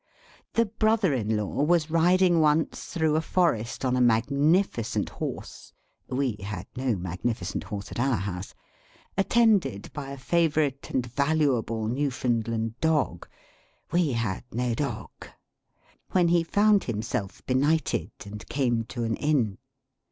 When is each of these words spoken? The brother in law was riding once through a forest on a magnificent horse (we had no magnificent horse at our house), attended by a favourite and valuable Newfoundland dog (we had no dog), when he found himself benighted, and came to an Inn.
The 0.53 0.65
brother 0.65 1.13
in 1.13 1.37
law 1.37 1.61
was 1.61 1.91
riding 1.91 2.39
once 2.41 2.85
through 2.85 3.15
a 3.15 3.21
forest 3.21 3.85
on 3.85 3.95
a 3.95 4.01
magnificent 4.01 5.09
horse 5.09 5.73
(we 6.09 6.37
had 6.41 6.65
no 6.75 6.95
magnificent 6.95 7.65
horse 7.65 7.91
at 7.91 7.99
our 7.99 8.15
house), 8.15 8.55
attended 9.15 9.93
by 9.93 10.09
a 10.09 10.17
favourite 10.17 10.89
and 10.89 11.05
valuable 11.05 11.87
Newfoundland 11.87 12.79
dog 12.79 13.27
(we 13.91 14.13
had 14.13 14.43
no 14.51 14.73
dog), 14.73 15.11
when 16.13 16.29
he 16.29 16.41
found 16.43 16.85
himself 16.85 17.45
benighted, 17.45 18.09
and 18.25 18.49
came 18.49 18.83
to 18.85 19.03
an 19.03 19.15
Inn. 19.17 19.59